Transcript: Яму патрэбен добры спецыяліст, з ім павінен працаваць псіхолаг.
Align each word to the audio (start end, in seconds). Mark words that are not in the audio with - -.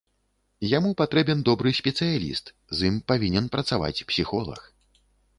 Яму 0.69 0.91
патрэбен 1.01 1.43
добры 1.49 1.73
спецыяліст, 1.79 2.45
з 2.79 2.89
ім 2.93 2.97
павінен 3.11 3.45
працаваць 3.57 4.03
псіхолаг. 4.13 4.61